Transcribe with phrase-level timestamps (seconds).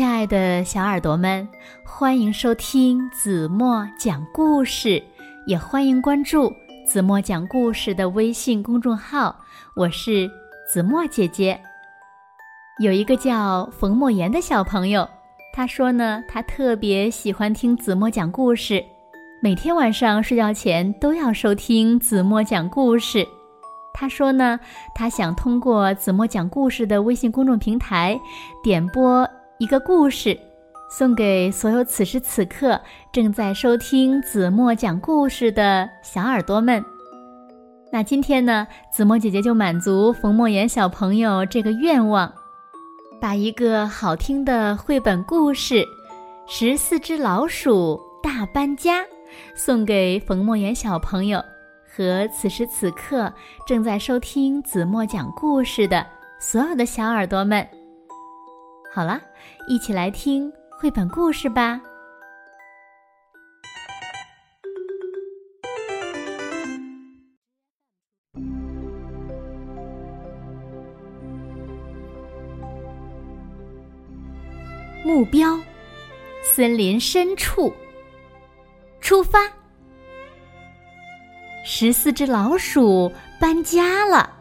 [0.00, 1.46] 亲爱的小耳朵们，
[1.84, 5.02] 欢迎收听子墨讲故事，
[5.46, 6.50] 也欢迎关注
[6.86, 9.36] 子墨讲故事的微信公众号。
[9.76, 10.26] 我是
[10.66, 11.60] 子墨姐姐。
[12.78, 15.06] 有一个叫冯莫言的小朋友，
[15.52, 18.82] 他说呢，他特别喜欢听子墨讲故事，
[19.42, 23.28] 每天晚上睡觉前都要收听子墨讲故事。
[23.92, 24.58] 他说呢，
[24.94, 28.18] 他想通过子墨讲故事的微信公众平台
[28.62, 29.28] 点播。
[29.60, 30.34] 一个故事，
[30.88, 32.80] 送给所有此时此刻
[33.12, 36.82] 正在收听子墨讲故事的小耳朵们。
[37.92, 42.32] 那今天呢，子墨姐姐就满足冯莫言小朋友这个愿望，
[43.20, 45.74] 把一个好听的绘本故事
[46.48, 49.02] 《十四只老鼠大搬家》
[49.54, 51.38] 送给冯莫言小朋友
[51.86, 53.30] 和此时此刻
[53.66, 56.06] 正在收听子墨讲故事的
[56.40, 57.62] 所有的小耳朵们。
[58.92, 59.20] 好了，
[59.68, 61.80] 一起来听绘本故事吧。
[75.04, 75.56] 目标：
[76.42, 77.72] 森林深处。
[79.00, 79.40] 出发。
[81.64, 84.36] 十四只老鼠搬家了。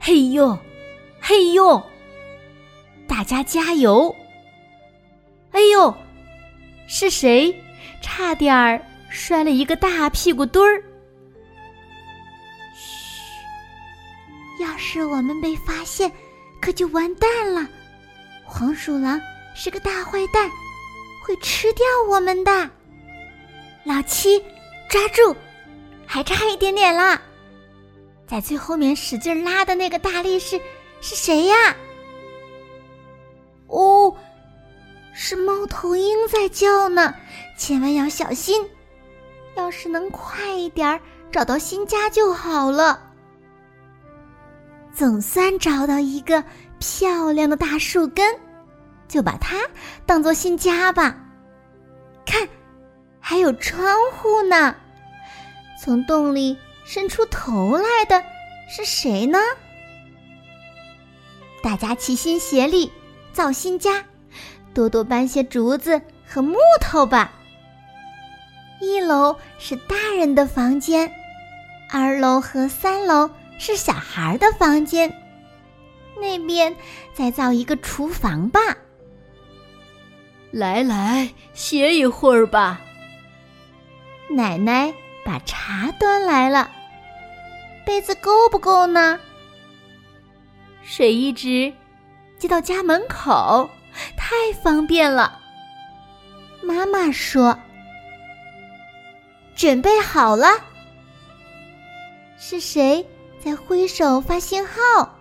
[0.00, 0.58] 嘿呦，
[1.20, 1.80] 嘿呦。
[3.14, 4.12] 大家加油！
[5.52, 5.94] 哎呦，
[6.88, 7.54] 是谁？
[8.02, 10.82] 差点儿摔了一个大屁股墩儿。
[12.74, 16.10] 嘘，要是我们被发现，
[16.60, 17.68] 可就完蛋了。
[18.44, 19.20] 黄鼠狼
[19.54, 20.50] 是个大坏蛋，
[21.24, 22.68] 会吃掉我们的。
[23.84, 24.42] 老七，
[24.90, 25.36] 抓住！
[26.04, 27.22] 还差一点点了，
[28.26, 30.60] 在最后面使劲拉的那个大力士
[31.00, 31.76] 是谁呀？
[33.74, 34.14] 哦，
[35.12, 37.14] 是猫头鹰在叫呢，
[37.58, 38.64] 千万要小心。
[39.56, 43.00] 要是能快一点儿找到新家就好了。
[44.92, 46.44] 总算找到一个
[46.78, 48.38] 漂亮的大树根，
[49.08, 49.56] 就把它
[50.06, 51.16] 当做新家吧。
[52.24, 52.48] 看，
[53.18, 54.74] 还有窗户呢。
[55.82, 58.24] 从洞里伸出头来的
[58.68, 59.38] 是谁呢？
[61.62, 62.92] 大家齐心协力。
[63.34, 64.04] 造新家，
[64.72, 67.32] 多多搬些竹子和木头吧。
[68.80, 71.12] 一楼是大人的房间，
[71.90, 73.28] 二楼和三楼
[73.58, 75.12] 是小孩的房间。
[76.16, 76.74] 那边
[77.12, 78.60] 再造一个厨房吧。
[80.52, 82.80] 来来，歇一会儿吧。
[84.30, 86.70] 奶奶把茶端来了，
[87.84, 89.18] 杯子够不够呢？
[90.84, 91.72] 水一直。
[92.38, 93.68] 接到家门口，
[94.16, 95.38] 太方便了。
[96.62, 97.58] 妈妈说
[99.56, 100.48] ：“准备好了。”
[102.38, 103.06] 是谁
[103.42, 105.16] 在挥手发信号？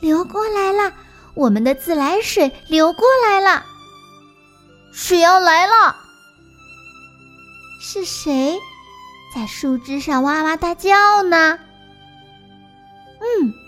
[0.00, 0.92] 流过来了，
[1.34, 3.64] 我们的自来水流过来了，
[4.92, 5.96] 水要来了。
[7.80, 8.58] 是谁
[9.34, 11.58] 在树枝上哇哇大叫呢？
[13.20, 13.67] 嗯。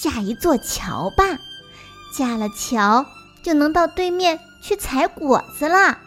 [0.00, 1.24] 架一座桥吧，
[2.16, 3.04] 架了桥
[3.42, 5.98] 就能到对面去采果子了。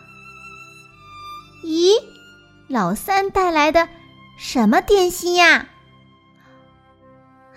[1.63, 1.94] 咦，
[2.68, 3.90] 老三带来的
[4.38, 5.68] 什么点心呀？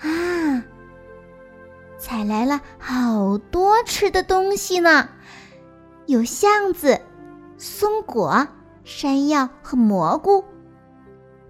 [0.01, 0.65] 啊，
[1.99, 5.09] 采来了好多吃的东西呢，
[6.07, 7.01] 有橡子、
[7.57, 8.49] 松果、
[8.85, 10.45] 山药和蘑菇。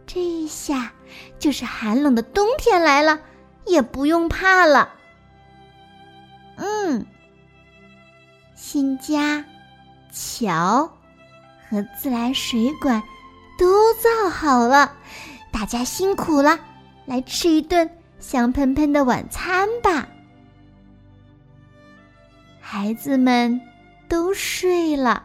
[0.07, 0.93] 这下
[1.39, 3.19] 就是寒冷的冬天来了。
[3.67, 4.95] 也不用怕了。
[6.57, 7.07] 嗯，
[8.55, 9.45] 新家、
[10.13, 10.91] 桥
[11.69, 13.03] 和自来水管
[13.59, 14.95] 都造好了，
[15.53, 16.59] 大家辛苦了，
[17.07, 20.09] 来吃一顿香喷喷的晚餐吧。
[22.61, 23.61] 孩子们
[24.09, 25.25] 都睡了，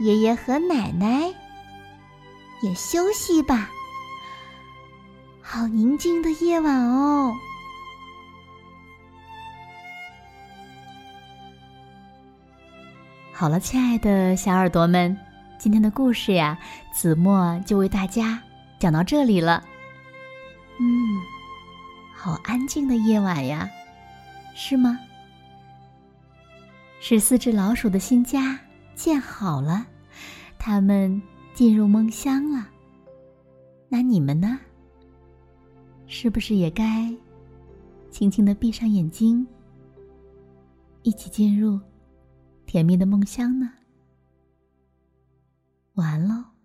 [0.00, 1.34] 爷爷和奶奶
[2.62, 3.70] 也休息吧。
[5.48, 7.32] 好宁静的夜晚哦！
[13.32, 15.16] 好了，亲爱的小耳朵们，
[15.56, 16.58] 今天的故事呀，
[16.92, 18.42] 子墨就为大家
[18.80, 19.62] 讲到这里了。
[20.80, 21.22] 嗯，
[22.12, 23.70] 好安静的夜晚呀，
[24.56, 24.98] 是吗？
[26.98, 28.58] 十四只老鼠的新家
[28.96, 29.86] 建好了，
[30.58, 31.22] 他们
[31.54, 32.66] 进入梦乡了。
[33.88, 34.58] 那你们呢？
[36.06, 37.14] 是不是也该
[38.10, 39.46] 轻轻的闭上眼睛，
[41.02, 41.78] 一起进入
[42.64, 43.70] 甜蜜的梦乡呢？
[45.94, 46.55] 晚安喽。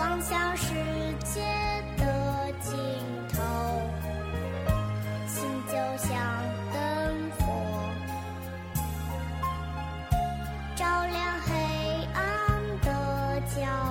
[0.00, 0.72] 望向世
[1.22, 1.42] 界
[1.98, 2.74] 的尽
[3.28, 3.42] 头
[5.26, 6.16] 心就像
[6.72, 7.44] 灯火
[10.74, 11.52] 照亮黑
[12.14, 13.89] 暗的角